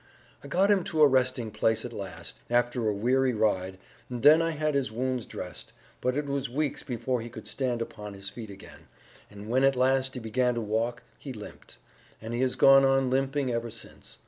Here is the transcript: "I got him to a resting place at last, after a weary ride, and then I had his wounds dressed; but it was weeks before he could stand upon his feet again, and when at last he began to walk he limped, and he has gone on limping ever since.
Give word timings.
"I 0.43 0.47
got 0.47 0.71
him 0.71 0.83
to 0.85 1.03
a 1.03 1.07
resting 1.07 1.51
place 1.51 1.85
at 1.85 1.93
last, 1.93 2.41
after 2.49 2.89
a 2.89 2.91
weary 2.91 3.35
ride, 3.35 3.77
and 4.09 4.23
then 4.23 4.41
I 4.41 4.49
had 4.49 4.73
his 4.73 4.91
wounds 4.91 5.27
dressed; 5.27 5.73
but 6.01 6.17
it 6.17 6.25
was 6.25 6.49
weeks 6.49 6.81
before 6.81 7.21
he 7.21 7.29
could 7.29 7.47
stand 7.47 7.83
upon 7.83 8.15
his 8.15 8.27
feet 8.27 8.49
again, 8.49 8.87
and 9.29 9.47
when 9.47 9.63
at 9.63 9.75
last 9.75 10.15
he 10.15 10.19
began 10.19 10.55
to 10.55 10.61
walk 10.61 11.03
he 11.19 11.31
limped, 11.31 11.77
and 12.19 12.33
he 12.33 12.41
has 12.41 12.55
gone 12.55 12.83
on 12.83 13.11
limping 13.11 13.51
ever 13.51 13.69
since. 13.69 14.17